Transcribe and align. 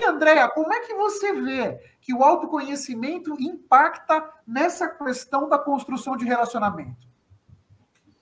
aí, 0.00 0.08
Andréa, 0.08 0.48
como 0.48 0.72
é 0.72 0.80
que 0.80 0.94
você 0.94 1.32
vê 1.32 1.78
que 2.00 2.14
o 2.14 2.22
autoconhecimento 2.22 3.36
impacta 3.40 4.28
nessa 4.46 4.88
questão 4.88 5.48
da 5.48 5.58
construção 5.58 6.16
de 6.16 6.24
relacionamento? 6.24 7.08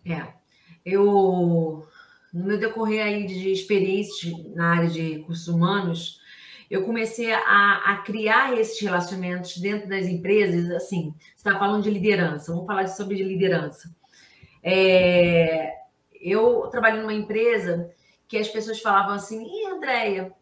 É, 0.04 0.32
eu, 0.84 1.86
no 2.32 2.44
meu 2.44 2.58
decorrer 2.58 3.04
aí 3.04 3.26
de 3.26 3.50
experiência 3.52 4.32
na 4.54 4.76
área 4.76 4.88
de 4.88 5.16
recursos 5.16 5.48
humanos, 5.48 6.20
eu 6.70 6.84
comecei 6.84 7.32
a, 7.32 7.82
a 7.86 8.02
criar 8.04 8.58
esses 8.58 8.80
relacionamentos 8.80 9.56
dentro 9.56 9.88
das 9.88 10.06
empresas, 10.06 10.70
assim, 10.70 11.14
você 11.18 11.48
está 11.48 11.58
falando 11.58 11.82
de 11.82 11.90
liderança, 11.90 12.52
vamos 12.52 12.66
falar 12.66 12.86
sobre 12.88 13.22
liderança. 13.22 13.94
É, 14.62 15.74
eu 16.20 16.68
trabalhei 16.70 17.00
numa 17.00 17.14
empresa 17.14 17.90
que 18.26 18.36
as 18.36 18.48
pessoas 18.48 18.80
falavam 18.80 19.14
assim, 19.14 19.42
Ih, 19.42 19.66
Andréia, 19.66 20.32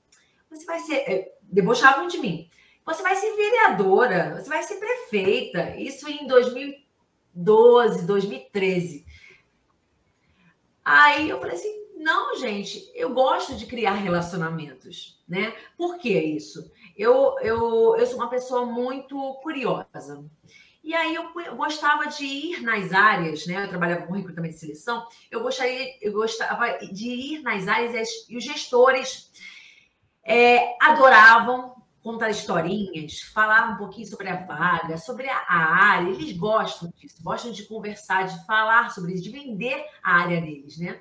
você 0.51 0.65
vai 0.65 0.79
ser. 0.81 0.97
É, 0.97 1.37
debochavam 1.43 2.07
de 2.07 2.19
mim. 2.19 2.49
Você 2.85 3.03
vai 3.03 3.17
ser 3.17 3.35
vereadora, 3.35 4.41
você 4.41 4.49
vai 4.49 4.63
ser 4.63 4.77
prefeita. 4.77 5.77
Isso 5.77 6.09
em 6.09 6.27
2012, 6.27 8.07
2013. 8.07 9.07
Aí 10.85 11.29
eu 11.29 11.41
falei 11.41 11.57
assim: 11.57 11.87
não, 11.97 12.37
gente, 12.37 12.89
eu 12.95 13.13
gosto 13.13 13.57
de 13.57 13.67
criar 13.67 13.95
relacionamentos, 13.95 15.21
né? 15.29 15.53
Por 15.77 15.99
que 15.99 16.17
isso? 16.17 16.71
Eu, 16.97 17.35
eu, 17.41 17.97
eu 17.97 18.07
sou 18.07 18.17
uma 18.17 18.31
pessoa 18.31 18.65
muito 18.65 19.35
curiosa. 19.43 20.25
E 20.85 20.95
aí 20.95 21.17
eu, 21.17 21.33
gostava 21.57 22.07
de 22.07 22.25
ir 22.25 22.63
nas 22.63 22.93
áreas, 22.93 23.45
né? 23.45 23.65
Eu 23.65 23.69
trabalhava 23.69 24.07
com 24.07 24.13
recrutamento 24.13 24.55
de 24.55 24.61
seleção, 24.61 25.05
eu 25.29 25.43
gostaria, 25.43 25.85
eu 26.01 26.13
gostava 26.13 26.79
de 26.93 27.09
ir 27.09 27.43
nas 27.43 27.67
áreas 27.67 28.09
e 28.29 28.37
os 28.37 28.45
gestores 28.45 29.26
é, 30.27 30.77
adoravam 30.81 31.77
contar 32.03 32.31
historinhas, 32.31 33.21
falar 33.35 33.73
um 33.73 33.77
pouquinho 33.77 34.07
sobre 34.07 34.29
a 34.29 34.45
vaga, 34.45 34.97
sobre 34.97 35.29
a, 35.29 35.45
área. 35.49 36.11
Eles 36.11 36.37
gostam 36.37 36.93
disso, 36.97 37.23
gostam 37.23 37.53
de 37.53 37.65
conversar, 37.65 38.27
de 38.27 38.47
falar 38.47 38.91
sobre 38.91 39.15
isso, 39.15 39.25
de 39.25 39.31
vender 39.31 39.85
a 40.03 40.23
área 40.23 40.41
deles, 40.41 40.79
né? 40.79 41.01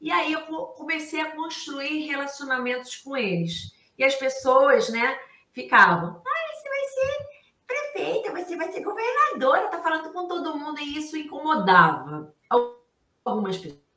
E 0.00 0.10
aí 0.10 0.32
eu 0.32 0.40
comecei 0.46 1.20
a 1.20 1.32
construir 1.32 2.06
relacionamentos 2.06 2.96
com 2.96 3.16
eles. 3.16 3.74
E 3.98 4.04
as 4.04 4.14
pessoas, 4.14 4.88
né, 4.88 5.18
ficavam, 5.52 6.22
ah, 6.26 6.54
você 6.54 6.68
vai 6.68 6.84
ser 6.88 7.30
prefeita, 7.66 8.32
você 8.32 8.56
vai 8.56 8.72
ser 8.72 8.80
governadora, 8.82 9.68
tá 9.68 9.82
falando 9.82 10.10
com 10.10 10.26
todo 10.26 10.56
mundo, 10.56 10.80
e 10.80 10.96
isso 10.96 11.18
incomodava 11.18 12.34
algumas 13.24 13.58
pessoas. 13.58 13.89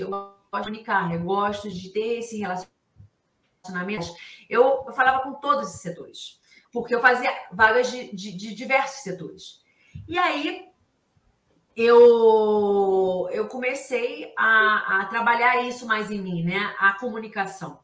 Eu 0.00 0.10
gosto 0.10 0.34
de 0.34 0.62
comunicar, 0.62 1.14
eu 1.14 1.22
gosto 1.22 1.70
de 1.70 1.88
ter 1.90 2.18
esse 2.18 2.38
relacionamento. 2.38 4.06
Eu, 4.48 4.84
eu 4.86 4.92
falava 4.92 5.22
com 5.22 5.34
todos 5.34 5.74
os 5.74 5.80
setores, 5.80 6.40
porque 6.72 6.94
eu 6.94 7.00
fazia 7.00 7.30
vagas 7.52 7.90
de, 7.90 8.14
de, 8.14 8.32
de 8.32 8.54
diversos 8.54 9.02
setores. 9.02 9.62
E 10.06 10.18
aí 10.18 10.68
eu, 11.78 13.28
eu 13.30 13.46
comecei 13.46 14.32
a, 14.36 15.02
a, 15.02 15.06
trabalhar 15.06 15.62
isso 15.62 15.86
mais 15.86 16.10
em 16.10 16.20
mim, 16.20 16.42
né? 16.42 16.74
A 16.78 16.94
comunicação. 16.94 17.78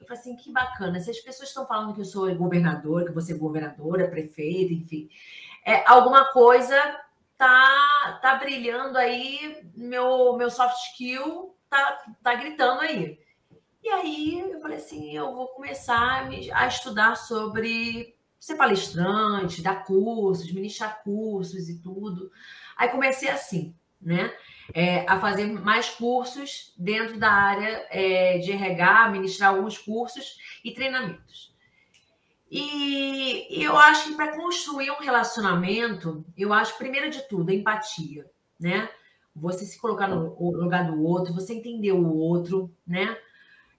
Eu 0.00 0.06
falei 0.06 0.20
assim, 0.20 0.36
que 0.36 0.50
bacana. 0.50 0.98
Se 0.98 1.10
as 1.10 1.20
pessoas 1.20 1.48
estão 1.48 1.64
falando 1.64 1.94
que 1.94 2.00
eu 2.00 2.04
sou 2.04 2.34
governador, 2.34 3.04
que 3.04 3.12
você 3.12 3.32
é 3.32 3.36
governadora, 3.36 4.08
prefeita, 4.08 4.72
enfim, 4.72 5.08
é, 5.64 5.88
alguma 5.88 6.32
coisa 6.32 7.00
tá, 7.42 8.20
tá 8.22 8.36
brilhando 8.36 8.96
aí, 8.96 9.66
meu, 9.74 10.36
meu 10.36 10.48
soft 10.48 10.76
skill 10.90 11.56
tá, 11.68 11.98
tá 12.22 12.36
gritando 12.36 12.82
aí. 12.82 13.18
E 13.82 13.88
aí 13.88 14.38
eu 14.38 14.60
falei 14.60 14.76
assim, 14.76 15.10
eu 15.10 15.34
vou 15.34 15.48
começar 15.48 16.28
a 16.54 16.66
estudar 16.68 17.16
sobre 17.16 18.14
ser 18.38 18.54
palestrante, 18.54 19.60
dar 19.60 19.84
cursos, 19.84 20.52
ministrar 20.52 21.02
cursos 21.02 21.68
e 21.68 21.80
tudo. 21.80 22.30
Aí 22.76 22.88
comecei 22.90 23.28
assim, 23.28 23.74
né? 24.00 24.32
É, 24.72 25.04
a 25.10 25.18
fazer 25.18 25.46
mais 25.46 25.90
cursos 25.90 26.72
dentro 26.78 27.18
da 27.18 27.32
área 27.32 27.88
é, 27.90 28.38
de 28.38 28.52
RH, 28.52 29.10
ministrar 29.10 29.50
alguns 29.50 29.76
cursos 29.76 30.36
e 30.64 30.70
treinamentos. 30.70 31.51
E, 32.54 33.46
eu 33.64 33.78
acho 33.78 34.08
que 34.08 34.14
para 34.14 34.36
construir 34.36 34.90
um 34.90 35.00
relacionamento, 35.00 36.24
eu 36.36 36.52
acho, 36.52 36.76
primeiro 36.76 37.10
de 37.10 37.26
tudo, 37.26 37.50
empatia, 37.50 38.26
né? 38.60 38.90
Você 39.34 39.64
se 39.64 39.80
colocar 39.80 40.06
no 40.06 40.36
lugar 40.38 40.90
do 40.90 41.02
outro, 41.02 41.32
você 41.32 41.54
entender 41.54 41.92
o 41.92 42.14
outro, 42.14 42.70
né? 42.86 43.16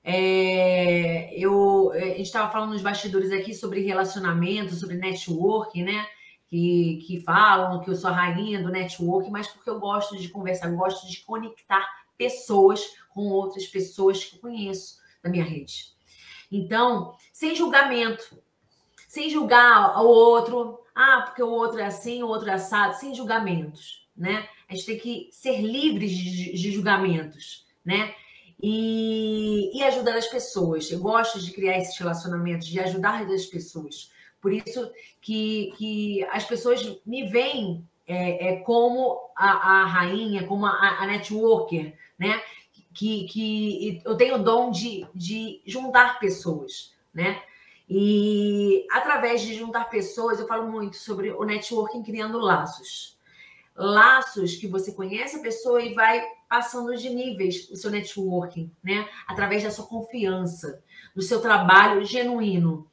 É, 0.03 1.33
eu, 1.37 1.91
a 1.91 1.99
gente 1.99 2.23
estava 2.23 2.51
falando 2.51 2.71
nos 2.71 2.81
bastidores 2.81 3.31
aqui 3.31 3.53
sobre 3.53 3.85
relacionamento, 3.85 4.73
sobre 4.73 4.97
networking, 4.97 5.83
né? 5.83 6.05
que, 6.53 7.03
que 7.07 7.19
falam 7.21 7.81
que 7.81 7.89
eu 7.89 7.95
sou 7.95 8.11
a 8.11 8.13
rainha 8.13 8.61
do 8.61 8.69
network, 8.69 9.27
mas 9.31 9.47
porque 9.47 9.67
eu 9.67 9.79
gosto 9.79 10.15
de 10.15 10.29
conversar, 10.29 10.69
gosto 10.69 11.09
de 11.09 11.19
conectar 11.21 11.83
pessoas 12.15 12.93
com 13.09 13.23
outras 13.23 13.65
pessoas 13.65 14.23
que 14.23 14.35
eu 14.35 14.39
conheço 14.39 14.97
da 15.23 15.31
minha 15.31 15.43
rede. 15.43 15.93
Então, 16.51 17.15
sem 17.31 17.55
julgamento, 17.55 18.37
sem 19.13 19.29
julgar 19.29 20.03
o 20.03 20.07
outro, 20.07 20.79
ah, 20.95 21.21
porque 21.21 21.43
o 21.43 21.51
outro 21.51 21.79
é 21.79 21.85
assim, 21.85 22.23
o 22.23 22.27
outro 22.27 22.49
é 22.49 22.53
assado, 22.53 22.95
sem 22.95 23.13
julgamentos, 23.13 24.07
né? 24.17 24.49
A 24.67 24.73
gente 24.73 24.87
tem 24.87 24.97
que 24.97 25.29
ser 25.31 25.61
livres 25.61 26.11
de, 26.11 26.71
julgamentos, 26.71 27.63
né? 27.85 28.11
E, 28.59 29.69
e 29.77 29.83
ajudar 29.83 30.15
as 30.15 30.25
pessoas. 30.25 30.91
Eu 30.91 30.99
gosto 30.99 31.39
de 31.39 31.51
criar 31.51 31.77
esses 31.77 31.95
relacionamentos, 31.95 32.65
de 32.65 32.79
ajudar 32.79 33.21
as 33.21 33.45
pessoas. 33.45 34.11
Por 34.41 34.51
isso 34.51 34.91
que, 35.21 35.71
que 35.77 36.23
as 36.31 36.45
pessoas 36.45 36.83
me 37.05 37.27
veem 37.27 37.87
é, 38.07 38.47
é 38.47 38.55
como 38.61 39.29
a, 39.35 39.81
a, 39.81 39.85
rainha, 39.85 40.47
como 40.47 40.65
a, 40.65 41.03
a 41.03 41.05
networker, 41.05 41.93
né? 42.17 42.41
Que, 42.91 43.25
que 43.27 44.01
eu 44.03 44.17
tenho 44.17 44.37
o 44.37 44.43
dom 44.43 44.71
de, 44.71 45.05
de 45.13 45.61
juntar 45.67 46.17
pessoas, 46.17 46.95
né? 47.13 47.39
E 47.89 48.87
através 48.91 49.41
de 49.41 49.53
juntar 49.53 49.89
pessoas, 49.89 50.39
eu 50.39 50.47
falo 50.47 50.71
muito 50.71 50.95
sobre 50.95 51.31
o 51.31 51.43
networking 51.43 52.03
criando 52.03 52.39
laços. 52.39 53.19
Laços 53.75 54.55
que 54.55 54.67
você 54.67 54.91
conhece 54.91 55.37
a 55.37 55.41
pessoa 55.41 55.81
e 55.81 55.93
vai 55.93 56.23
passando 56.47 56.95
de 56.95 57.09
níveis 57.09 57.69
o 57.69 57.75
seu 57.75 57.89
networking, 57.89 58.71
né? 58.83 59.07
Através 59.27 59.63
da 59.63 59.71
sua 59.71 59.87
confiança, 59.87 60.83
do 61.15 61.21
seu 61.21 61.41
trabalho 61.41 62.05
genuíno 62.05 62.87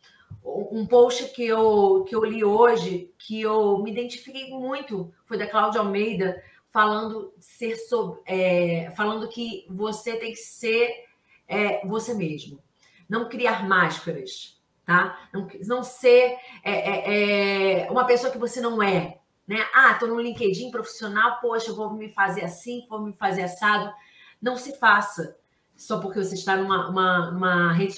um 0.45 0.87
post 0.87 1.33
que 1.33 1.45
eu, 1.45 2.05
que 2.09 2.15
eu 2.15 2.25
li 2.25 2.45
hoje, 2.45 3.13
que 3.19 3.41
eu 3.41 3.79
me 3.79 3.91
identifiquei 3.91 4.51
muito, 4.51 5.13
foi 5.27 5.37
da 5.37 5.47
Cláudia 5.47 5.81
Almeida, 5.81 6.43
falando 6.69 7.33
ser 7.39 7.77
sobre, 7.77 8.21
é, 8.25 8.91
falando 8.93 9.29
que 9.29 9.67
você 9.69 10.17
tem 10.17 10.33
que 10.33 10.39
ser 10.39 11.05
é, 11.49 11.87
você 11.87 12.15
mesmo, 12.15 12.63
não 13.09 13.29
criar 13.29 13.69
máscaras, 13.69 14.60
tá? 14.85 15.19
Não, 15.33 15.49
não 15.67 15.83
ser 15.83 16.37
é, 16.63 16.73
é, 16.73 17.81
é 17.87 17.91
uma 17.91 18.05
pessoa 18.05 18.33
que 18.33 18.39
você 18.39 18.61
não 18.61 18.83
é, 18.83 19.19
né? 19.47 19.65
Ah, 19.75 19.95
tô 19.95 20.07
no 20.07 20.21
LinkedIn 20.21 20.71
profissional, 20.71 21.39
poxa, 21.41 21.73
vou 21.73 21.93
me 21.93 22.09
fazer 22.09 22.45
assim, 22.45 22.87
vou 22.89 23.01
me 23.01 23.13
fazer 23.13 23.43
assado. 23.43 23.93
Não 24.41 24.57
se 24.57 24.79
faça 24.79 25.37
só 25.77 25.99
porque 25.99 26.23
você 26.23 26.35
está 26.35 26.57
numa 26.57 26.89
uma, 26.89 27.31
uma 27.31 27.73
rede 27.73 27.97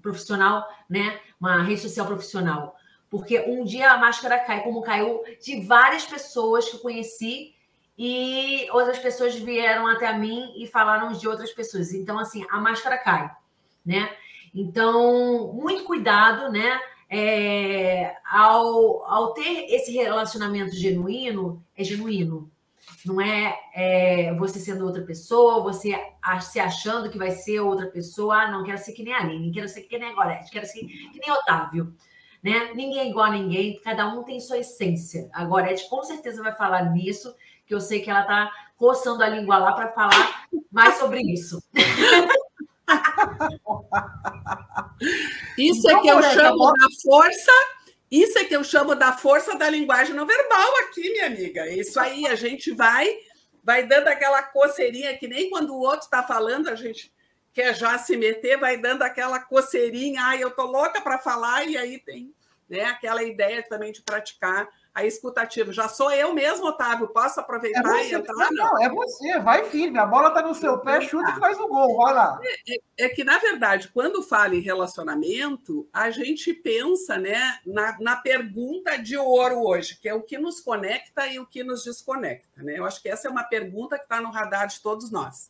profissional, 0.00 0.68
né? 0.88 1.18
uma 1.40 1.62
rede 1.62 1.80
social 1.80 2.06
profissional. 2.06 2.76
Porque 3.10 3.40
um 3.40 3.64
dia 3.64 3.92
a 3.92 3.98
máscara 3.98 4.38
cai, 4.38 4.62
como 4.62 4.82
caiu 4.82 5.22
de 5.42 5.60
várias 5.62 6.04
pessoas 6.04 6.68
que 6.68 6.76
eu 6.76 6.80
conheci, 6.80 7.54
e 7.98 8.68
outras 8.70 8.98
pessoas 9.00 9.34
vieram 9.34 9.88
até 9.88 10.16
mim 10.16 10.54
e 10.56 10.68
falaram 10.68 11.12
de 11.12 11.26
outras 11.26 11.50
pessoas. 11.50 11.92
Então, 11.92 12.16
assim, 12.16 12.46
a 12.48 12.60
máscara 12.60 12.96
cai, 12.96 13.28
né? 13.84 14.08
Então, 14.54 15.52
muito 15.52 15.84
cuidado, 15.84 16.50
né? 16.50 16.80
É, 17.10 18.14
ao, 18.30 19.04
ao 19.06 19.32
ter 19.32 19.66
esse 19.70 19.92
relacionamento 19.92 20.76
genuíno, 20.76 21.64
é 21.76 21.82
genuíno. 21.82 22.50
Não 23.04 23.20
é, 23.20 23.58
é, 23.74 24.34
você 24.34 24.58
sendo 24.58 24.84
outra 24.84 25.02
pessoa, 25.02 25.62
você 25.62 25.98
se 26.40 26.58
achando 26.58 27.10
que 27.10 27.18
vai 27.18 27.30
ser 27.30 27.60
outra 27.60 27.86
pessoa. 27.86 28.42
Ah, 28.42 28.50
não, 28.50 28.64
quero 28.64 28.78
ser 28.78 28.92
que 28.92 29.02
nem 29.02 29.14
a 29.14 29.20
Aline, 29.20 29.52
quero 29.52 29.68
ser 29.68 29.82
que 29.82 29.98
nem 29.98 30.10
a 30.10 30.14
Gorete, 30.14 30.50
quero 30.50 30.66
ser 30.66 30.80
que 30.80 31.18
nem 31.18 31.30
Otávio. 31.30 31.94
Né? 32.42 32.72
Ninguém 32.74 33.00
é 33.00 33.08
igual 33.08 33.26
a 33.26 33.32
ninguém, 33.32 33.80
cada 33.82 34.08
um 34.08 34.22
tem 34.22 34.40
sua 34.40 34.58
essência. 34.58 35.28
A 35.32 35.44
Gorete 35.44 35.88
com 35.88 36.02
certeza 36.02 36.42
vai 36.42 36.54
falar 36.54 36.92
nisso, 36.92 37.34
que 37.66 37.74
eu 37.74 37.80
sei 37.80 38.00
que 38.00 38.10
ela 38.10 38.22
está 38.22 38.50
coçando 38.76 39.22
a 39.22 39.28
língua 39.28 39.58
lá 39.58 39.72
para 39.72 39.88
falar 39.88 40.46
mais 40.70 40.96
sobre 40.96 41.20
isso. 41.20 41.62
Isso 45.56 45.88
é 45.88 46.00
que 46.00 46.08
eu 46.08 46.22
chamo 46.22 46.72
da 46.72 46.88
força 47.02 47.52
isso 48.10 48.38
é 48.38 48.44
que 48.44 48.56
eu 48.56 48.64
chamo 48.64 48.94
da 48.94 49.12
força 49.12 49.56
da 49.56 49.68
linguagem 49.68 50.14
não 50.14 50.26
verbal 50.26 50.76
aqui, 50.78 51.10
minha 51.10 51.26
amiga. 51.26 51.68
Isso 51.68 52.00
aí 52.00 52.26
a 52.26 52.34
gente 52.34 52.72
vai 52.72 53.18
vai 53.62 53.86
dando 53.86 54.08
aquela 54.08 54.42
coceirinha 54.42 55.16
que 55.18 55.28
nem 55.28 55.50
quando 55.50 55.74
o 55.74 55.80
outro 55.80 56.06
está 56.06 56.22
falando, 56.22 56.68
a 56.68 56.74
gente 56.74 57.12
quer 57.52 57.74
já 57.74 57.98
se 57.98 58.16
meter, 58.16 58.56
vai 58.56 58.78
dando 58.78 59.02
aquela 59.02 59.38
coceirinha, 59.40 60.22
ai, 60.22 60.42
eu 60.42 60.50
tô 60.50 60.64
louca 60.64 61.02
para 61.02 61.18
falar, 61.18 61.64
e 61.68 61.76
aí 61.76 61.98
tem 61.98 62.32
né, 62.68 62.84
aquela 62.84 63.22
ideia 63.22 63.62
também 63.62 63.92
de 63.92 64.02
praticar 64.02 64.68
a 64.98 65.04
escutativa. 65.04 65.72
Já 65.72 65.88
sou 65.88 66.10
eu 66.10 66.34
mesmo, 66.34 66.66
Otávio, 66.66 67.06
posso 67.08 67.38
aproveitar 67.38 67.80
é 67.80 68.02
você, 68.02 68.10
e 68.10 68.14
entrar? 68.14 68.50
Não, 68.50 68.50
não, 68.50 68.82
é 68.82 68.88
você, 68.88 69.38
vai 69.38 69.64
firme, 69.70 69.96
a 69.96 70.04
bola 70.04 70.28
está 70.28 70.42
no 70.42 70.54
seu 70.54 70.78
pé, 70.78 71.00
chuta 71.00 71.30
e 71.30 71.38
faz 71.38 71.58
o 71.60 71.68
gol, 71.68 71.96
vai 71.98 72.14
lá. 72.14 72.40
É, 72.42 72.74
é, 72.74 72.78
é, 72.98 73.08
que, 73.08 73.22
na 73.22 73.38
verdade, 73.38 73.88
quando 73.94 74.22
fala 74.22 74.56
em 74.56 74.60
relacionamento, 74.60 75.88
a 75.92 76.10
gente 76.10 76.52
pensa 76.52 77.16
né, 77.16 77.60
na, 77.64 77.96
na 78.00 78.16
pergunta 78.16 78.96
de 78.96 79.16
ouro 79.16 79.64
hoje, 79.64 79.96
que 80.00 80.08
é 80.08 80.14
o 80.14 80.22
que 80.22 80.36
nos 80.36 80.60
conecta 80.60 81.28
e 81.28 81.38
o 81.38 81.46
que 81.46 81.62
nos 81.62 81.84
desconecta. 81.84 82.60
Né? 82.60 82.78
Eu 82.78 82.84
acho 82.84 83.00
que 83.00 83.08
essa 83.08 83.28
é 83.28 83.30
uma 83.30 83.44
pergunta 83.44 83.96
que 83.96 84.04
está 84.04 84.20
no 84.20 84.30
radar 84.30 84.66
de 84.66 84.80
todos 84.80 85.12
nós. 85.12 85.48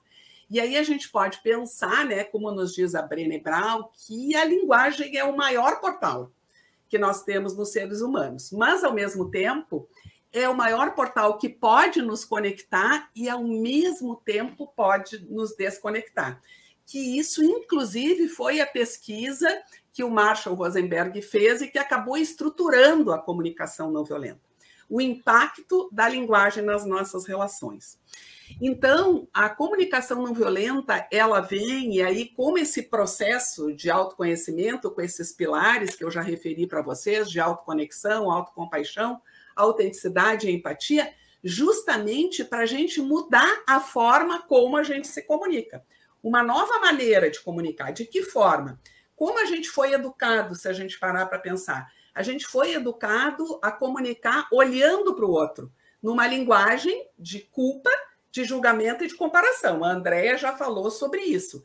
E 0.50 0.60
aí 0.60 0.76
a 0.76 0.82
gente 0.82 1.10
pode 1.10 1.40
pensar, 1.42 2.04
né, 2.04 2.24
como 2.24 2.50
nos 2.50 2.74
diz 2.74 2.94
a 2.94 3.00
Brené 3.00 3.38
Brown, 3.38 3.84
que 4.06 4.34
a 4.36 4.44
linguagem 4.44 5.16
é 5.16 5.24
o 5.24 5.36
maior 5.36 5.80
portal 5.80 6.30
que 6.88 6.98
nós 6.98 7.22
temos 7.22 7.56
nos 7.56 7.70
seres 7.70 8.00
humanos. 8.00 8.50
Mas, 8.52 8.82
ao 8.82 8.92
mesmo 8.92 9.30
tempo, 9.30 9.88
é 10.32 10.48
o 10.48 10.56
maior 10.56 10.94
portal 10.94 11.38
que 11.38 11.48
pode 11.48 12.02
nos 12.02 12.24
conectar 12.24 13.10
e, 13.14 13.28
ao 13.28 13.42
mesmo 13.42 14.16
tempo, 14.16 14.66
pode 14.74 15.24
nos 15.30 15.54
desconectar. 15.54 16.40
Que 16.86 17.18
isso, 17.18 17.44
inclusive, 17.44 18.28
foi 18.28 18.60
a 18.60 18.66
pesquisa 18.66 19.48
que 19.92 20.04
o 20.04 20.10
Marshall 20.10 20.54
Rosenberg 20.54 21.20
fez 21.22 21.60
e 21.60 21.68
que 21.68 21.78
acabou 21.78 22.16
estruturando 22.16 23.12
a 23.12 23.18
comunicação 23.18 23.90
não 23.90 24.04
violenta. 24.04 24.47
O 24.88 25.00
impacto 25.00 25.88
da 25.92 26.08
linguagem 26.08 26.64
nas 26.64 26.84
nossas 26.84 27.26
relações. 27.26 27.98
Então, 28.60 29.28
a 29.32 29.48
comunicação 29.48 30.22
não 30.22 30.32
violenta, 30.32 31.06
ela 31.12 31.40
vem, 31.40 31.96
e 31.96 32.02
aí, 32.02 32.26
como 32.26 32.58
esse 32.58 32.84
processo 32.84 33.72
de 33.74 33.90
autoconhecimento, 33.90 34.90
com 34.90 35.00
esses 35.00 35.32
pilares 35.32 35.94
que 35.94 36.02
eu 36.02 36.10
já 36.10 36.22
referi 36.22 36.66
para 36.66 36.80
vocês, 36.80 37.30
de 37.30 37.38
autoconexão, 37.38 38.30
autocompaixão, 38.30 39.20
autenticidade 39.54 40.48
e 40.48 40.52
empatia, 40.52 41.12
justamente 41.42 42.44
para 42.44 42.60
a 42.60 42.66
gente 42.66 43.00
mudar 43.00 43.62
a 43.66 43.80
forma 43.80 44.42
como 44.42 44.76
a 44.76 44.82
gente 44.82 45.06
se 45.06 45.22
comunica. 45.22 45.84
Uma 46.22 46.42
nova 46.42 46.80
maneira 46.80 47.30
de 47.30 47.40
comunicar. 47.40 47.92
De 47.92 48.04
que 48.04 48.22
forma? 48.22 48.80
Como 49.14 49.38
a 49.38 49.44
gente 49.44 49.68
foi 49.68 49.92
educado, 49.92 50.54
se 50.54 50.68
a 50.68 50.72
gente 50.72 50.98
parar 50.98 51.26
para 51.26 51.38
pensar? 51.38 51.92
A 52.18 52.22
gente 52.24 52.44
foi 52.48 52.74
educado 52.74 53.60
a 53.62 53.70
comunicar 53.70 54.48
olhando 54.50 55.14
para 55.14 55.24
o 55.24 55.30
outro, 55.30 55.72
numa 56.02 56.26
linguagem 56.26 57.06
de 57.16 57.38
culpa 57.42 57.90
de 58.28 58.42
julgamento 58.42 59.04
e 59.04 59.06
de 59.06 59.14
comparação. 59.14 59.84
A 59.84 59.92
Andrea 59.92 60.36
já 60.36 60.52
falou 60.56 60.90
sobre 60.90 61.20
isso. 61.20 61.62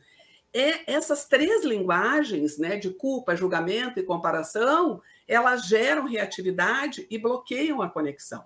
É, 0.52 0.92
essas 0.92 1.24
três 1.24 1.64
linguagens, 1.64 2.56
né, 2.56 2.76
de 2.76 2.90
culpa, 2.90 3.34
julgamento 3.34 3.98
e 3.98 4.04
comparação, 4.04 5.02
elas 5.26 5.66
geram 5.66 6.06
reatividade 6.06 7.04
e 7.10 7.18
bloqueiam 7.18 7.82
a 7.82 7.90
conexão. 7.90 8.44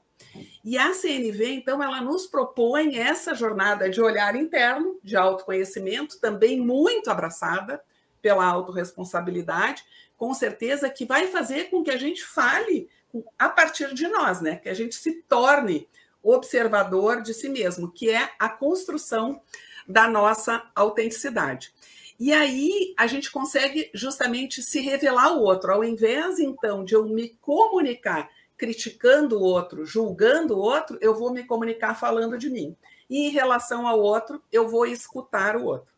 E 0.65 0.79
a 0.79 0.95
CNV, 0.95 1.53
então, 1.53 1.83
ela 1.83 2.01
nos 2.01 2.27
propõe 2.27 2.97
essa 2.97 3.35
jornada 3.35 3.91
de 3.91 4.01
olhar 4.01 4.35
interno, 4.35 4.99
de 5.05 5.15
autoconhecimento, 5.15 6.19
também 6.19 6.59
muito 6.59 7.11
abraçada 7.11 7.83
pela 8.23 8.47
autorresponsabilidade, 8.47 9.85
com 10.19 10.35
certeza 10.35 10.91
que 10.91 11.07
vai 11.07 11.29
fazer 11.29 11.71
com 11.71 11.83
que 11.83 11.91
a 11.91 11.97
gente 11.97 12.23
fale 12.23 12.91
a 13.39 13.49
partir 13.49 13.95
de 13.95 14.07
nós, 14.09 14.43
né? 14.43 14.57
Que 14.57 14.69
a 14.69 14.75
gente 14.75 14.97
se 14.97 15.23
torne 15.23 15.89
observador 16.23 17.23
de 17.23 17.33
si 17.33 17.49
mesmo, 17.49 17.91
que 17.91 18.11
é 18.11 18.31
a 18.39 18.49
construção 18.49 19.41
da 19.89 20.07
nossa 20.09 20.69
autenticidade. 20.75 21.73
E 22.21 22.33
aí 22.33 22.93
a 22.99 23.07
gente 23.07 23.31
consegue 23.31 23.91
justamente 23.95 24.61
se 24.61 24.81
revelar 24.81 25.33
o 25.33 25.43
outro, 25.43 25.73
ao 25.73 25.85
invés 25.85 26.41
então 26.41 26.85
de 26.85 26.95
eu 26.95 27.07
me 27.07 27.31
comunicar 27.41 28.29
criticando 28.57 29.39
o 29.39 29.43
outro, 29.43 29.87
julgando 29.87 30.57
o 30.57 30.61
outro, 30.61 30.99
eu 31.01 31.15
vou 31.15 31.33
me 31.33 31.45
comunicar 31.45 31.95
falando 31.95 32.37
de 32.37 32.51
mim. 32.51 32.77
E 33.09 33.29
em 33.29 33.31
relação 33.31 33.87
ao 33.87 34.01
outro, 34.01 34.43
eu 34.51 34.69
vou 34.69 34.85
escutar 34.85 35.57
o 35.57 35.65
outro. 35.65 35.95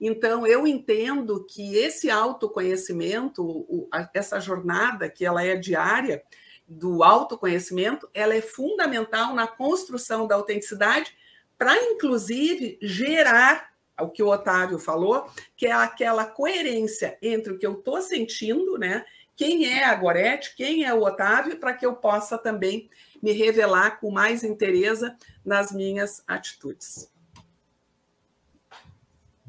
Então, 0.00 0.46
eu 0.46 0.66
entendo 0.66 1.44
que 1.44 1.76
esse 1.76 2.10
autoconhecimento, 2.10 3.88
essa 4.14 4.38
jornada 4.38 5.08
que 5.08 5.24
ela 5.24 5.42
é 5.42 5.56
diária, 5.56 6.22
do 6.68 7.02
autoconhecimento, 7.02 8.08
ela 8.12 8.34
é 8.34 8.42
fundamental 8.42 9.34
na 9.34 9.46
construção 9.46 10.26
da 10.26 10.34
autenticidade 10.34 11.16
para, 11.56 11.74
inclusive, 11.82 12.78
gerar 12.82 13.72
o 13.98 14.08
que 14.08 14.22
o 14.22 14.28
Otávio 14.28 14.78
falou, 14.78 15.26
que 15.56 15.66
é 15.66 15.72
aquela 15.72 16.26
coerência 16.26 17.18
entre 17.22 17.54
o 17.54 17.58
que 17.58 17.66
eu 17.66 17.72
estou 17.72 18.00
sentindo, 18.02 18.76
né? 18.76 19.04
Quem 19.34 19.66
é 19.66 19.84
a 19.84 19.94
Gorete, 19.94 20.54
quem 20.54 20.84
é 20.84 20.92
o 20.92 21.02
Otávio, 21.02 21.58
para 21.58 21.72
que 21.72 21.86
eu 21.86 21.96
possa 21.96 22.36
também 22.36 22.90
me 23.22 23.32
revelar 23.32 23.98
com 23.98 24.10
mais 24.10 24.44
interesse 24.44 25.10
nas 25.44 25.72
minhas 25.72 26.22
atitudes. 26.26 27.10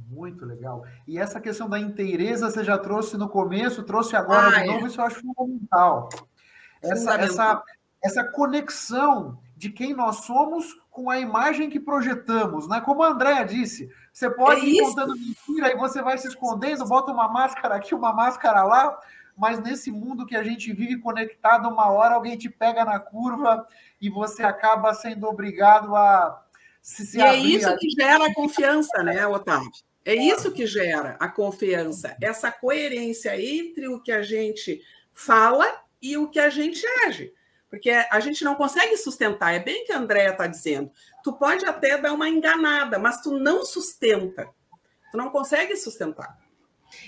Muito 0.10 0.44
legal. 0.44 0.84
E 1.08 1.20
essa 1.20 1.40
questão 1.40 1.70
da 1.70 1.80
inteireza 1.80 2.50
você 2.50 2.64
já 2.64 2.78
trouxe 2.78 3.16
no 3.16 3.30
começo, 3.30 3.84
trouxe 3.84 4.16
agora 4.16 4.48
ah, 4.48 4.62
de 4.62 4.68
novo, 4.68 4.86
é. 4.86 4.88
isso 4.88 5.00
eu 5.00 5.06
acho 5.06 5.22
fundamental. 5.22 6.10
Essa, 6.82 7.14
essa, 7.16 7.64
essa 8.04 8.24
conexão 8.24 9.40
de 9.56 9.70
quem 9.70 9.94
nós 9.94 10.26
somos 10.26 10.80
com 10.90 11.10
a 11.10 11.20
imagem 11.20 11.70
que 11.70 11.80
projetamos, 11.80 12.68
né? 12.68 12.82
Como 12.82 13.04
a 13.04 13.10
Andrea 13.10 13.44
disse, 13.44 13.90
você 14.12 14.30
pode 14.30 14.62
é 14.62 14.70
ir 14.70 14.82
contando 14.82 15.16
mentira 15.16 15.72
e 15.72 15.78
você 15.78 16.02
vai 16.02 16.18
se 16.18 16.28
escondendo, 16.28 16.88
bota 16.88 17.12
uma 17.12 17.28
máscara 17.28 17.76
aqui, 17.76 17.94
uma 17.94 18.12
máscara 18.12 18.64
lá, 18.64 18.98
mas 19.38 19.62
nesse 19.62 19.92
mundo 19.92 20.26
que 20.26 20.36
a 20.36 20.44
gente 20.44 20.74
vive 20.74 20.98
conectado, 20.98 21.70
uma 21.70 21.90
hora 21.92 22.16
alguém 22.16 22.38
te 22.38 22.50
pega 22.50 22.84
na 22.84 23.00
curva 23.00 23.66
e 24.02 24.10
você 24.10 24.44
acaba 24.44 24.94
sendo 24.94 25.28
obrigado 25.28 25.96
a 25.96 26.44
se, 26.82 27.06
se 27.06 27.18
e 27.20 27.22
é 27.22 27.36
isso 27.36 27.78
que 27.78 27.90
gera 27.92 28.26
a 28.26 28.34
confiança, 28.34 29.04
né, 29.04 29.28
Otávio? 29.28 29.70
É 30.10 30.16
isso 30.16 30.52
que 30.52 30.66
gera 30.66 31.16
a 31.20 31.28
confiança, 31.28 32.18
essa 32.20 32.52
coerência 32.52 33.40
entre 33.40 33.88
o 33.88 34.02
que 34.02 34.12
a 34.12 34.24
gente 34.24 34.82
fala 35.14 35.84
e 36.02 36.18
o 36.18 36.28
que 36.28 36.40
a 36.40 36.50
gente 36.50 36.84
age. 37.06 37.32
Porque 37.70 37.92
a 37.92 38.20
gente 38.20 38.44
não 38.44 38.56
consegue 38.56 38.98
sustentar. 38.98 39.54
É 39.54 39.60
bem 39.60 39.86
que 39.86 39.92
a 39.92 40.00
Andrea 40.00 40.32
está 40.32 40.48
dizendo. 40.48 40.92
Tu 41.24 41.32
pode 41.34 41.64
até 41.64 41.96
dar 41.96 42.12
uma 42.14 42.28
enganada, 42.28 42.98
mas 42.98 43.22
tu 43.22 43.38
não 43.38 43.64
sustenta. 43.64 44.50
Tu 45.12 45.18
não 45.18 45.30
consegue 45.30 45.76
sustentar. 45.78 46.40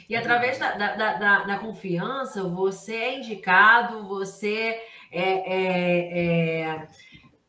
E 0.08 0.16
através 0.16 0.60
da, 0.60 0.78
da, 0.78 0.96
da, 0.96 1.44
da 1.44 1.58
confiança, 1.58 2.44
você 2.44 2.94
é 2.94 3.18
indicado, 3.18 4.08
você 4.08 4.80
é, 5.12 5.24
é, 5.56 6.68
é, 6.76 6.88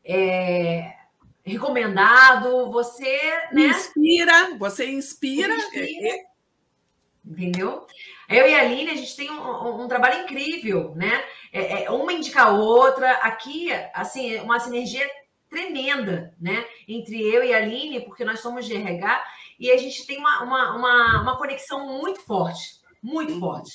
é 0.07 1.02
recomendado, 1.45 2.71
você 2.71 3.19
né? 3.53 3.67
inspira, 3.67 4.57
você 4.59 4.91
inspira. 4.91 5.55
Você 5.55 5.79
inspira. 5.79 6.11
É, 6.11 6.17
é. 6.17 6.33
Entendeu? 7.25 7.87
Eu 8.29 8.49
e 8.49 8.55
a 8.55 8.61
Aline, 8.63 8.91
a 8.91 8.97
gente 8.97 9.15
tem 9.15 9.31
um, 9.31 9.41
um, 9.41 9.83
um 9.83 9.89
trabalho 9.89 10.23
incrível, 10.23 10.93
né? 10.97 11.23
É, 11.53 11.85
é, 11.85 11.91
uma 11.91 12.13
indica 12.13 12.43
a 12.43 12.51
outra. 12.51 13.13
Aqui, 13.19 13.71
assim, 13.95 14.39
uma 14.39 14.59
sinergia 14.59 15.09
tremenda, 15.49 16.35
né? 16.41 16.65
Entre 16.89 17.21
eu 17.23 17.45
e 17.45 17.53
a 17.53 17.59
Aline, 17.59 18.01
porque 18.01 18.25
nós 18.25 18.41
somos 18.41 18.67
de 18.67 18.75
RH 18.75 19.25
e 19.61 19.71
a 19.71 19.77
gente 19.77 20.07
tem 20.07 20.19
uma, 20.19 20.43
uma, 20.43 20.77
uma, 20.77 21.23
uma 21.23 21.39
conexão 21.39 21.87
muito 21.87 22.21
forte, 22.21 22.81
muito 23.03 23.39
forte. 23.39 23.71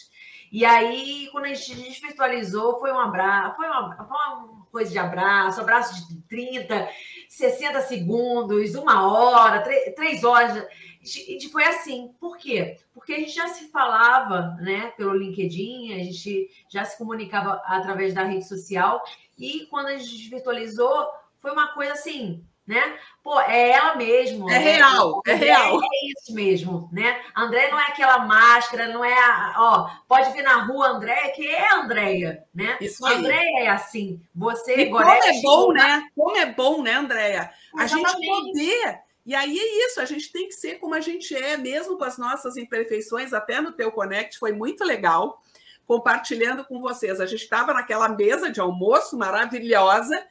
E 0.52 0.64
aí, 0.66 1.28
quando 1.32 1.46
a 1.46 1.54
gente 1.54 2.02
virtualizou, 2.02 2.80
foi 2.80 2.92
um 2.92 3.00
abraço, 3.00 3.56
foi 3.58 3.68
uma, 3.68 3.96
foi 3.96 4.06
uma 4.06 4.66
coisa 4.72 4.92
de 4.92 4.98
abraço, 4.98 5.62
abraço 5.62 6.08
de 6.08 6.22
30, 6.24 6.90
60 7.30 7.82
segundos, 7.82 8.76
uma 8.76 9.12
hora, 9.12 9.64
três 9.96 10.24
horas. 10.24 10.66
E 11.04 11.50
foi 11.50 11.64
assim. 11.64 12.14
Por 12.20 12.38
quê? 12.38 12.78
Porque 12.94 13.14
a 13.14 13.20
gente 13.20 13.32
já 13.32 13.48
se 13.48 13.70
falava, 13.70 14.58
né, 14.60 14.92
pelo 14.98 15.16
LinkedIn, 15.16 15.94
a 15.94 16.04
gente 16.04 16.50
já 16.70 16.84
se 16.84 16.98
comunicava 16.98 17.62
através 17.66 18.14
da 18.14 18.24
rede 18.24 18.48
social. 18.48 19.02
E 19.38 19.66
quando 19.68 19.88
a 19.88 19.98
gente 19.98 20.30
virtualizou, 20.30 21.08
foi 21.38 21.52
uma 21.52 21.74
coisa 21.74 21.94
assim, 21.94 22.44
né? 22.68 22.98
Pô, 23.24 23.40
é 23.40 23.72
ela 23.72 23.96
mesmo. 23.96 24.50
É 24.50 24.60
né? 24.60 24.74
real, 24.74 25.22
é, 25.26 25.32
é 25.32 25.36
real. 25.36 25.80
É 25.82 26.06
isso 26.08 26.34
mesmo, 26.34 26.90
né? 26.92 27.22
André 27.36 27.72
não 27.72 27.80
é 27.80 27.86
aquela 27.86 28.20
máscara, 28.20 28.90
não 28.90 29.04
é 29.04 29.18
a, 29.18 29.56
ó, 29.58 29.90
pode 30.08 30.34
vir 30.34 30.44
na 30.44 30.66
rua 30.66 30.90
André, 30.90 31.30
que 31.30 31.48
é 31.48 31.68
a 31.70 31.78
Andréia, 31.78 32.44
né? 32.54 32.78
Isso 32.82 33.06
aí. 33.06 33.16
André 33.16 33.42
é 33.60 33.70
assim. 33.70 34.22
Você 34.36 34.76
e 34.76 34.90
como 34.90 35.10
é 35.10 35.42
bom, 35.42 35.72
né? 35.72 36.04
Como 36.14 36.38
é 36.38 36.46
bom, 36.46 36.82
né, 36.84 36.94
Andréia? 36.94 37.50
A 37.78 37.88
gente 37.88 38.12
poder 38.12 39.08
e 39.26 39.36
aí 39.36 39.60
é 39.60 39.86
isso, 39.86 40.00
a 40.00 40.06
gente 40.06 40.32
tem 40.32 40.48
que 40.48 40.54
ser 40.54 40.76
como 40.80 40.96
a 40.96 41.02
gente 41.02 41.36
é, 41.36 41.58
mesmo 41.58 41.98
com 41.98 42.06
as 42.06 42.18
nossas 42.18 42.56
imperfeições, 42.56 43.34
até 43.34 43.60
no 43.60 43.74
teu 43.74 43.92
Connect 43.92 44.40
foi 44.40 44.54
muito 44.54 44.86
legal, 44.86 45.44
compartilhando 45.86 46.64
com 46.64 46.80
vocês. 46.80 47.20
A 47.20 47.26
gente 47.26 47.44
estava 47.44 47.74
naquela 47.74 48.08
mesa 48.08 48.50
de 48.50 48.62
almoço 48.62 49.18
maravilhosa 49.18 50.26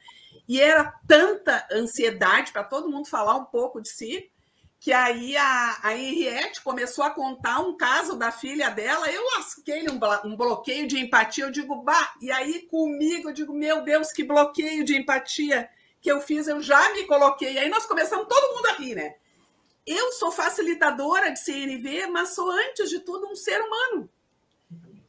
e 0.47 0.61
era 0.61 0.93
tanta 1.07 1.67
ansiedade 1.71 2.51
para 2.51 2.63
todo 2.63 2.89
mundo 2.89 3.07
falar 3.07 3.35
um 3.35 3.45
pouco 3.45 3.81
de 3.81 3.89
si, 3.89 4.31
que 4.79 4.93
aí 4.93 5.35
a, 5.35 5.79
a 5.83 5.97
Henriette 5.97 6.61
começou 6.61 7.03
a 7.03 7.09
contar 7.09 7.59
um 7.59 7.75
caso 7.75 8.15
da 8.15 8.31
filha 8.31 8.69
dela, 8.69 9.09
eu 9.09 9.23
lasquei 9.35 9.85
um, 9.89 9.99
um 10.27 10.35
bloqueio 10.35 10.87
de 10.87 10.99
empatia, 10.99 11.45
eu 11.45 11.51
digo, 11.51 11.81
bah, 11.81 12.13
e 12.21 12.31
aí 12.31 12.61
comigo, 12.67 13.29
eu 13.29 13.33
digo, 13.33 13.53
meu 13.53 13.83
Deus, 13.83 14.11
que 14.11 14.23
bloqueio 14.23 14.85
de 14.85 14.95
empatia 14.95 15.67
que 15.99 16.11
eu 16.11 16.21
fiz, 16.21 16.47
eu 16.47 16.61
já 16.61 16.93
me 16.93 17.05
coloquei, 17.05 17.57
aí 17.57 17.69
nós 17.69 17.85
começamos 17.85 18.27
todo 18.27 18.55
mundo 18.55 18.67
a 18.67 18.73
rir, 18.73 18.95
né? 18.95 19.15
Eu 19.85 20.11
sou 20.11 20.31
facilitadora 20.31 21.31
de 21.31 21.39
CNV, 21.39 22.07
mas 22.07 22.29
sou, 22.29 22.49
antes 22.51 22.89
de 22.89 22.99
tudo, 22.99 23.27
um 23.27 23.35
ser 23.35 23.61
humano. 23.61 24.09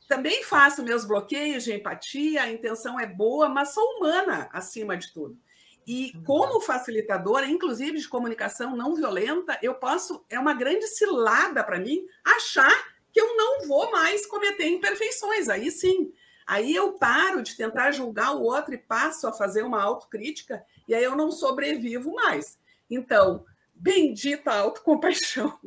Também 0.08 0.42
faço 0.42 0.82
meus 0.82 1.04
bloqueios 1.04 1.64
de 1.64 1.74
empatia, 1.74 2.42
a 2.42 2.50
intenção 2.50 2.98
é 2.98 3.06
boa, 3.06 3.46
mas 3.48 3.74
sou 3.74 3.84
humana, 3.96 4.48
acima 4.50 4.96
de 4.96 5.12
tudo. 5.12 5.38
E 5.86 6.12
como 6.24 6.60
facilitadora, 6.60 7.46
inclusive 7.46 7.98
de 7.98 8.08
comunicação 8.08 8.74
não 8.74 8.94
violenta, 8.94 9.58
eu 9.62 9.74
posso, 9.74 10.24
é 10.30 10.38
uma 10.38 10.54
grande 10.54 10.86
cilada 10.86 11.62
para 11.62 11.78
mim 11.78 12.06
achar 12.24 12.88
que 13.12 13.20
eu 13.20 13.36
não 13.36 13.66
vou 13.66 13.90
mais 13.90 14.26
cometer 14.26 14.66
imperfeições. 14.66 15.48
Aí 15.48 15.70
sim, 15.70 16.10
aí 16.46 16.74
eu 16.74 16.94
paro 16.94 17.42
de 17.42 17.54
tentar 17.54 17.90
julgar 17.90 18.34
o 18.34 18.42
outro 18.42 18.74
e 18.74 18.78
passo 18.78 19.26
a 19.26 19.32
fazer 19.32 19.62
uma 19.62 19.82
autocrítica, 19.82 20.64
e 20.86 20.94
aí 20.94 21.04
eu 21.04 21.14
não 21.14 21.30
sobrevivo 21.30 22.14
mais. 22.14 22.58
Então, 22.90 23.44
bendita 23.74 24.52
autocompaixão. 24.52 25.58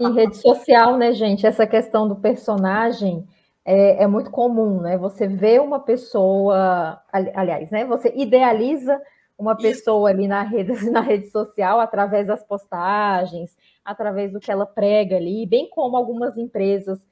Em 0.00 0.12
rede 0.12 0.36
social, 0.36 0.96
né, 0.96 1.12
gente, 1.12 1.46
essa 1.46 1.66
questão 1.66 2.08
do 2.08 2.16
personagem 2.16 3.26
é, 3.64 4.02
é, 4.02 4.06
muito 4.06 4.30
comum, 4.30 4.80
né? 4.80 4.96
Você 4.96 5.26
vê 5.26 5.58
uma 5.58 5.80
pessoa, 5.80 7.00
aliás, 7.12 7.70
né? 7.70 7.84
Você 7.84 8.12
idealiza 8.16 9.00
uma 9.38 9.56
pessoa 9.56 10.10
ali 10.10 10.26
na 10.26 10.42
rede, 10.42 10.72
na 10.90 11.00
rede 11.00 11.30
social 11.30 11.78
através 11.78 12.26
das 12.26 12.42
postagens, 12.42 13.56
através 13.84 14.32
do 14.32 14.40
que 14.40 14.50
ela 14.50 14.66
prega 14.66 15.16
ali, 15.16 15.46
bem 15.46 15.68
como 15.70 15.96
algumas 15.96 16.36
empresas 16.36 17.06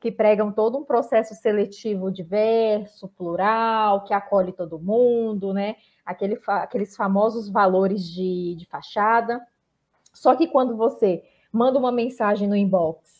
que 0.00 0.12
pregam 0.12 0.52
todo 0.52 0.78
um 0.78 0.84
processo 0.84 1.34
seletivo 1.34 2.10
diverso, 2.10 3.08
plural, 3.08 4.04
que 4.04 4.14
acolhe 4.14 4.52
todo 4.52 4.78
mundo, 4.78 5.52
né? 5.52 5.76
Aquele, 6.06 6.38
aqueles 6.46 6.94
famosos 6.96 7.48
valores 7.48 8.04
de, 8.04 8.54
de 8.56 8.66
fachada. 8.66 9.40
Só 10.14 10.36
que 10.36 10.46
quando 10.46 10.76
você 10.76 11.22
manda 11.52 11.78
uma 11.78 11.92
mensagem 11.92 12.48
no 12.48 12.56
inbox 12.56 13.18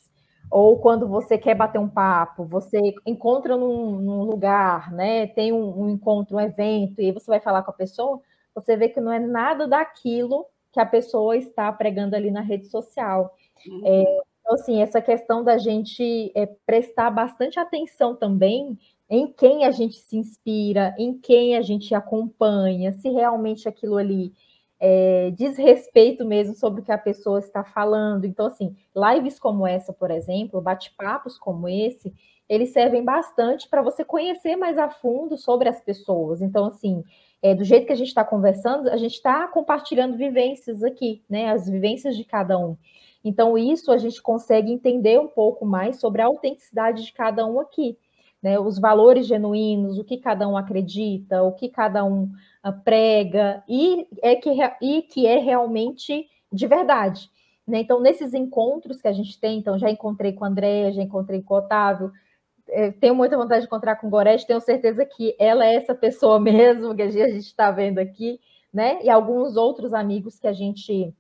ou 0.51 0.79
quando 0.79 1.07
você 1.07 1.37
quer 1.37 1.55
bater 1.55 1.79
um 1.79 1.89
papo, 1.89 2.45
você 2.45 2.79
encontra 3.05 3.57
num, 3.57 4.01
num 4.01 4.23
lugar, 4.23 4.91
né? 4.93 5.27
Tem 5.27 5.53
um, 5.53 5.83
um, 5.83 5.91
encontro, 5.91 6.37
um 6.37 6.41
evento, 6.41 7.01
e 7.01 7.13
você 7.13 7.27
vai 7.27 7.41
falar 7.41 7.63
com 7.63 7.71
a 7.71 7.75
pessoa, 7.75 8.21
você 8.55 8.77
vê 8.77 8.89
que 8.89 9.01
não 9.01 9.13
é 9.13 9.19
nada 9.19 9.69
daquilo 9.69 10.47
que 10.73 10.81
a 10.81 10.87
pessoa 10.87 11.37
está 11.37 11.71
pregando 11.73 12.17
ali 12.17 12.31
na 12.31 12.41
rede 12.41 12.67
social. 12.67 13.35
Uhum. 13.67 13.83
É, 13.85 14.21
então, 14.41 14.55
assim, 14.55 14.81
essa 14.81 15.01
questão 15.03 15.45
da 15.45 15.59
gente 15.59 16.33
é, 16.35 16.47
prestar 16.65 17.11
bastante 17.11 17.61
atenção 17.61 18.17
também 18.17 18.79
em 19.11 19.31
quem 19.31 19.65
a 19.65 19.71
gente 19.71 19.97
se 19.97 20.17
inspira, 20.17 20.95
em 20.99 21.19
quem 21.19 21.57
a 21.57 21.63
gente 21.63 21.95
acompanha, 21.95 22.93
se 22.93 23.11
realmente 23.11 23.69
aquilo 23.69 23.97
ali 23.97 24.33
é, 24.81 25.31
diz 25.33 25.57
respeito 25.57 26.25
mesmo 26.25 26.55
sobre 26.55 26.81
o 26.81 26.85
que 26.85 26.93
a 26.93 26.99
pessoa 26.99 27.39
está 27.39 27.65
falando. 27.65 28.25
Então, 28.25 28.47
assim, 28.47 28.77
lives 28.95 29.39
como 29.39 29.67
essa, 29.67 29.93
por 29.93 30.11
exemplo, 30.11 30.61
bate-papos 30.61 31.39
como 31.39 31.69
esse, 31.69 32.15
eles 32.49 32.71
servem 32.71 33.05
bastante 33.05 33.69
para 33.69 33.83
você 33.83 34.05
conhecer 34.05 34.57
mais 34.57 34.79
a 34.79 34.89
fundo 34.89 35.37
sobre 35.37 35.69
as 35.69 35.81
pessoas. 35.81 36.41
Então, 36.41 36.67
assim, 36.67 37.03
é, 37.43 37.55
do 37.55 37.65
jeito 37.65 37.87
que 37.87 37.93
a 37.93 37.97
gente 37.97 38.09
está 38.09 38.25
conversando, 38.25 38.89
a 38.89 38.97
gente 38.97 39.15
está 39.15 39.47
compartilhando 39.49 40.17
vivências 40.17 40.83
aqui, 40.83 41.23
né? 41.29 41.51
As 41.51 41.69
vivências 41.69 42.17
de 42.17 42.25
cada 42.25 42.59
um. 42.59 42.77
Então, 43.25 43.59
isso 43.59 43.93
a 43.93 43.99
gente 43.99 44.23
consegue 44.23 44.73
entender 44.73 45.21
um 45.21 45.29
pouco 45.29 45.67
mais 45.67 46.01
sobre 46.01 46.23
a 46.23 46.27
autenticidade 46.27 47.05
de 47.05 47.13
cada 47.13 47.45
um 47.47 47.61
aqui. 47.61 47.99
Né, 48.41 48.57
os 48.59 48.79
valores 48.79 49.27
genuínos, 49.27 49.99
o 49.99 50.05
que 50.05 50.17
cada 50.17 50.47
um 50.49 50.57
acredita, 50.57 51.43
o 51.43 51.53
que 51.53 51.69
cada 51.69 52.05
um 52.05 52.31
prega 52.85 53.65
e 53.69 54.07
é 54.23 54.37
que, 54.37 54.51
e 54.81 55.03
que 55.03 55.27
é 55.27 55.39
realmente 55.39 56.29
de 56.53 56.67
verdade. 56.67 57.29
Né? 57.67 57.81
Então, 57.81 58.01
nesses 58.01 58.33
encontros 58.33 59.01
que 59.01 59.09
a 59.09 59.13
gente 59.13 59.39
tem, 59.39 59.59
então 59.59 59.79
já 59.79 59.91
encontrei 59.91 60.33
com 60.33 60.45
a 60.45 60.49
Andréia, 60.49 60.93
já 60.93 61.03
encontrei 61.03 61.43
com 61.43 61.55
o 61.55 61.59
Otávio, 61.59 62.11
é, 62.69 62.91
tenho 62.91 63.15
muita 63.15 63.37
vontade 63.37 63.63
de 63.63 63.67
encontrar 63.67 63.97
com 63.97 64.11
Gorete, 64.11 64.47
tenho 64.47 64.61
certeza 64.61 65.05
que 65.05 65.35
ela 65.39 65.67
é 65.67 65.75
essa 65.75 65.95
pessoa 65.95 66.39
mesmo 66.41 66.95
que 66.95 67.03
a 67.03 67.11
gente 67.11 67.39
está 67.39 67.71
vendo 67.71 67.99
aqui, 67.99 68.41
né? 68.73 69.03
E 69.03 69.11
alguns 69.11 69.57
outros 69.57 69.93
amigos 69.93 70.39
que 70.39 70.47
a 70.47 70.53
gente 70.53 71.15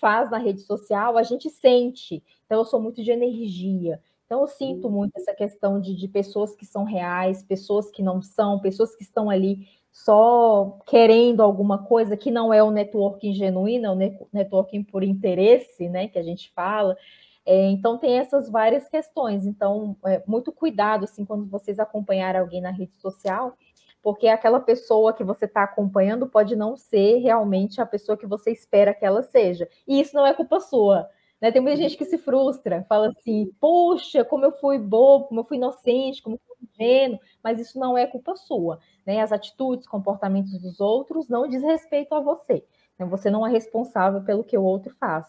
faz 0.00 0.30
na 0.30 0.38
rede 0.38 0.60
social, 0.60 1.16
a 1.16 1.22
gente 1.22 1.48
sente. 1.48 2.22
Então, 2.44 2.58
eu 2.58 2.64
sou 2.64 2.80
muito 2.80 3.02
de 3.02 3.10
energia. 3.10 4.00
Então, 4.28 4.42
eu 4.42 4.46
sinto 4.46 4.90
muito 4.90 5.16
essa 5.16 5.34
questão 5.34 5.80
de, 5.80 5.96
de 5.96 6.06
pessoas 6.06 6.54
que 6.54 6.66
são 6.66 6.84
reais, 6.84 7.42
pessoas 7.42 7.90
que 7.90 8.02
não 8.02 8.20
são, 8.20 8.60
pessoas 8.60 8.94
que 8.94 9.02
estão 9.02 9.30
ali 9.30 9.66
só 9.90 10.78
querendo 10.86 11.42
alguma 11.42 11.78
coisa 11.86 12.14
que 12.14 12.30
não 12.30 12.52
é 12.52 12.62
o 12.62 12.70
networking 12.70 13.32
genuíno, 13.32 13.86
é 13.86 13.90
o 13.90 14.28
networking 14.30 14.84
por 14.84 15.02
interesse, 15.02 15.88
né, 15.88 16.08
que 16.08 16.18
a 16.18 16.22
gente 16.22 16.52
fala. 16.54 16.94
É, 17.46 17.70
então 17.70 17.96
tem 17.96 18.18
essas 18.18 18.50
várias 18.50 18.86
questões. 18.86 19.46
Então, 19.46 19.96
é, 20.04 20.22
muito 20.26 20.52
cuidado 20.52 21.04
assim 21.04 21.24
quando 21.24 21.46
vocês 21.46 21.78
acompanharem 21.78 22.38
alguém 22.38 22.60
na 22.60 22.70
rede 22.70 22.96
social, 22.96 23.56
porque 24.02 24.28
aquela 24.28 24.60
pessoa 24.60 25.14
que 25.14 25.24
você 25.24 25.46
está 25.46 25.62
acompanhando 25.62 26.28
pode 26.28 26.54
não 26.54 26.76
ser 26.76 27.16
realmente 27.20 27.80
a 27.80 27.86
pessoa 27.86 28.18
que 28.18 28.26
você 28.26 28.50
espera 28.50 28.92
que 28.92 29.06
ela 29.06 29.22
seja. 29.22 29.66
E 29.86 29.98
isso 29.98 30.14
não 30.14 30.26
é 30.26 30.34
culpa 30.34 30.60
sua. 30.60 31.08
Né? 31.40 31.52
Tem 31.52 31.62
muita 31.62 31.76
gente 31.76 31.96
que 31.96 32.04
se 32.04 32.18
frustra, 32.18 32.84
fala 32.88 33.08
assim, 33.08 33.50
poxa, 33.60 34.24
como 34.24 34.44
eu 34.44 34.52
fui 34.52 34.78
bobo, 34.78 35.26
como 35.26 35.40
eu 35.40 35.44
fui 35.44 35.56
inocente, 35.56 36.22
como 36.22 36.36
eu 36.36 36.40
fui 36.46 36.68
ingênuo, 36.74 37.20
mas 37.42 37.60
isso 37.60 37.78
não 37.78 37.96
é 37.96 38.06
culpa 38.06 38.34
sua. 38.36 38.78
Né? 39.06 39.20
As 39.20 39.32
atitudes, 39.32 39.86
comportamentos 39.86 40.58
dos 40.60 40.80
outros 40.80 41.28
não 41.28 41.46
diz 41.46 41.62
respeito 41.62 42.14
a 42.14 42.20
você. 42.20 42.64
Então, 42.94 43.08
você 43.08 43.30
não 43.30 43.46
é 43.46 43.50
responsável 43.50 44.22
pelo 44.22 44.42
que 44.42 44.58
o 44.58 44.62
outro 44.62 44.94
faz. 44.98 45.26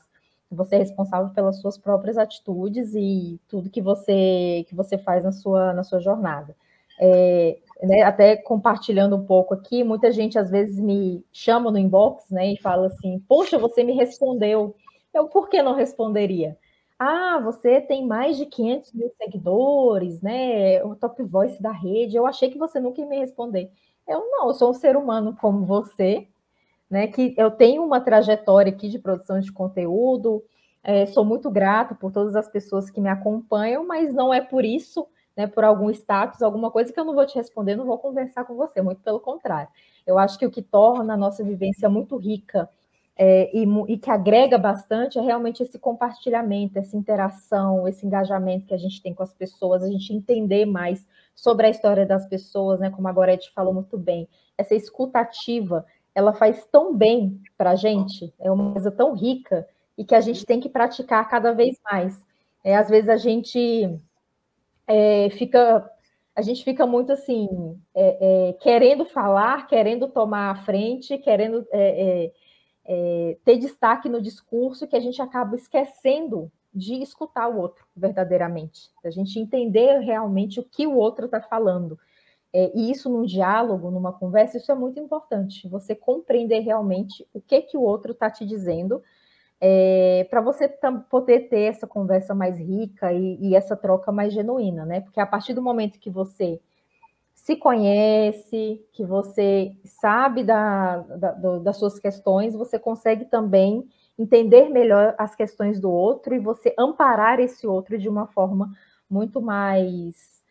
Você 0.51 0.75
é 0.75 0.79
responsável 0.79 1.29
pelas 1.31 1.61
suas 1.61 1.77
próprias 1.77 2.17
atitudes 2.17 2.95
e 2.95 3.39
tudo 3.47 3.69
que 3.69 3.81
você 3.81 4.65
que 4.67 4.73
você 4.73 4.97
faz 4.97 5.23
na 5.23 5.31
sua, 5.31 5.73
na 5.73 5.83
sua 5.83 5.99
jornada. 5.99 6.55
É, 6.99 7.59
né, 7.83 8.01
até 8.01 8.35
compartilhando 8.35 9.15
um 9.15 9.25
pouco 9.25 9.53
aqui, 9.53 9.83
muita 9.83 10.11
gente 10.11 10.37
às 10.39 10.49
vezes 10.49 10.79
me 10.79 11.23
chama 11.31 11.71
no 11.71 11.77
inbox 11.77 12.29
né, 12.31 12.53
e 12.53 12.57
fala 12.57 12.87
assim: 12.87 13.23
Poxa, 13.27 13.59
você 13.59 13.83
me 13.83 13.93
respondeu. 13.93 14.75
Eu, 15.13 15.27
por 15.27 15.49
que 15.49 15.61
não 15.61 15.73
responderia? 15.73 16.57
Ah, 16.97 17.39
você 17.39 17.79
tem 17.81 18.05
mais 18.05 18.37
de 18.37 18.45
500 18.45 18.93
mil 18.93 19.09
seguidores, 19.17 20.21
né? 20.21 20.83
O 20.83 20.95
top 20.95 21.23
voice 21.23 21.61
da 21.61 21.71
rede. 21.71 22.15
Eu 22.17 22.27
achei 22.27 22.49
que 22.49 22.57
você 22.57 22.79
nunca 22.79 23.01
ia 23.01 23.07
me 23.07 23.17
responder. 23.17 23.71
Eu 24.07 24.19
não, 24.29 24.47
eu 24.47 24.53
sou 24.53 24.69
um 24.71 24.73
ser 24.73 24.97
humano 24.97 25.35
como 25.39 25.65
você, 25.65 26.27
né? 26.89 27.07
Que 27.07 27.33
eu 27.37 27.51
tenho 27.51 27.83
uma 27.85 28.01
trajetória 28.01 28.71
aqui 28.71 28.89
de 28.89 28.99
produção 28.99 29.39
de 29.39 29.51
conteúdo. 29.51 30.43
É, 30.83 31.05
sou 31.07 31.25
muito 31.25 31.49
grata 31.51 31.95
por 31.95 32.11
todas 32.11 32.35
as 32.35 32.49
pessoas 32.49 32.89
que 32.89 33.01
me 33.01 33.09
acompanham, 33.09 33.85
mas 33.85 34.13
não 34.13 34.33
é 34.33 34.41
por 34.41 34.65
isso, 34.65 35.07
né? 35.37 35.47
Por 35.47 35.63
algum 35.63 35.89
status, 35.91 36.41
alguma 36.41 36.71
coisa 36.71 36.93
que 36.93 36.99
eu 36.99 37.05
não 37.05 37.15
vou 37.15 37.25
te 37.25 37.35
responder, 37.35 37.75
não 37.75 37.85
vou 37.85 37.97
conversar 37.99 38.45
com 38.45 38.55
você. 38.55 38.81
Muito 38.81 39.01
pelo 39.01 39.19
contrário. 39.19 39.69
Eu 40.07 40.19
acho 40.19 40.39
que 40.39 40.45
o 40.45 40.51
que 40.51 40.61
torna 40.61 41.13
a 41.15 41.17
nossa 41.17 41.43
vivência 41.43 41.89
muito 41.89 42.17
rica 42.17 42.69
é, 43.21 43.49
e, 43.53 43.65
e, 43.89 43.97
que 43.97 44.09
agrega 44.09 44.57
bastante 44.57 45.19
é 45.19 45.21
realmente 45.21 45.61
esse 45.61 45.77
compartilhamento, 45.77 46.79
essa 46.79 46.95
interação, 46.95 47.85
esse 47.85 48.05
engajamento 48.05 48.65
que 48.65 48.73
a 48.73 48.77
gente 48.77 49.01
tem 49.01 49.13
com 49.13 49.21
as 49.21 49.33
pessoas, 49.33 49.83
a 49.83 49.91
gente 49.91 50.13
entender 50.13 50.65
mais 50.65 51.05
sobre 51.35 51.67
a 51.67 51.69
história 51.69 52.05
das 52.05 52.25
pessoas, 52.29 52.79
né? 52.79 52.89
Como 52.89 53.09
a 53.09 53.11
Gorete 53.11 53.51
falou 53.53 53.73
muito 53.73 53.97
bem, 53.97 54.25
essa 54.57 54.73
escutativa, 54.73 55.85
ela 56.15 56.31
faz 56.31 56.65
tão 56.71 56.95
bem 56.95 57.41
para 57.57 57.71
a 57.71 57.75
gente, 57.75 58.33
é 58.39 58.49
uma 58.49 58.71
coisa 58.71 58.89
tão 58.89 59.13
rica 59.13 59.67
e 59.97 60.05
que 60.05 60.15
a 60.15 60.21
gente 60.21 60.45
tem 60.45 60.61
que 60.61 60.69
praticar 60.69 61.27
cada 61.27 61.51
vez 61.51 61.77
mais. 61.83 62.25
É, 62.63 62.77
às 62.77 62.87
vezes 62.87 63.09
a 63.09 63.17
gente 63.17 63.99
é, 64.87 65.29
fica 65.31 65.91
a 66.33 66.41
gente 66.41 66.63
fica 66.63 66.87
muito 66.87 67.11
assim, 67.11 67.49
é, 67.93 68.49
é 68.49 68.53
querendo 68.61 69.03
falar, 69.03 69.67
querendo 69.67 70.07
tomar 70.07 70.51
a 70.51 70.55
frente, 70.55 71.17
querendo 71.17 71.67
é, 72.91 73.37
ter 73.45 73.57
destaque 73.57 74.09
no 74.09 74.19
discurso 74.19 74.87
que 74.87 74.95
a 74.95 74.99
gente 74.99 75.21
acaba 75.21 75.55
esquecendo 75.55 76.51
de 76.73 76.95
escutar 76.95 77.47
o 77.47 77.59
outro 77.59 77.85
verdadeiramente, 77.95 78.89
a 79.05 79.11
gente 79.11 79.39
entender 79.39 79.99
realmente 79.99 80.59
o 80.59 80.63
que 80.63 80.87
o 80.87 80.95
outro 80.95 81.25
está 81.25 81.39
falando. 81.39 81.99
É, 82.51 82.71
e 82.75 82.89
isso 82.89 83.07
num 83.09 83.25
diálogo, 83.25 83.91
numa 83.91 84.11
conversa, 84.11 84.57
isso 84.57 84.71
é 84.71 84.75
muito 84.75 84.99
importante. 84.99 85.67
Você 85.69 85.93
compreender 85.93 86.61
realmente 86.61 87.27
o 87.31 87.39
que 87.39 87.61
que 87.61 87.77
o 87.77 87.81
outro 87.81 88.11
está 88.13 88.27
te 88.29 88.43
dizendo, 88.43 89.03
é, 89.61 90.25
para 90.29 90.41
você 90.41 90.67
poder 91.09 91.41
ter 91.49 91.63
essa 91.63 91.85
conversa 91.85 92.33
mais 92.33 92.57
rica 92.57 93.13
e, 93.13 93.37
e, 93.39 93.55
essa 93.55 93.75
troca 93.75 94.11
mais 94.11 94.33
genuína, 94.33 94.85
né? 94.85 95.01
Porque 95.01 95.19
a 95.19 95.27
partir 95.27 95.53
do 95.53 95.61
momento 95.61 95.99
que 95.99 96.09
você 96.09 96.59
se 97.49 97.55
conhece, 97.55 98.79
que 98.93 99.03
você 99.03 99.75
sabe 99.83 100.43
da, 100.43 100.97
da, 100.97 101.31
das 101.57 101.77
suas 101.77 101.97
questões, 101.97 102.53
você 102.53 102.77
consegue 102.77 103.25
também 103.25 103.89
entender 104.19 104.69
melhor 104.69 105.15
as 105.17 105.33
questões 105.33 105.79
do 105.79 105.89
outro 105.89 106.35
e 106.35 106.39
você 106.39 106.75
amparar 106.77 107.39
esse 107.39 107.65
outro 107.65 107.97
de 107.97 108.07
uma 108.07 108.27
forma 108.27 108.69
muito 109.09 109.41
mais 109.41 110.43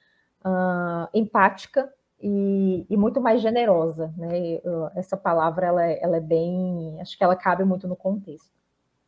uh, 0.45 1.09
empática 1.15 1.89
e, 2.21 2.85
e, 2.91 2.97
muito 2.97 3.21
mais 3.21 3.41
generosa, 3.41 4.13
né? 4.17 4.61
Essa 4.97 5.17
palavra 5.17 5.69
ela 5.69 5.87
é, 5.87 6.03
ela 6.03 6.17
é 6.17 6.21
bem, 6.21 7.01
acho 7.01 7.17
que 7.17 7.23
ela 7.23 7.37
cabe 7.37 7.63
muito 7.63 7.87
no 7.87 7.95
contexto. 7.95 8.58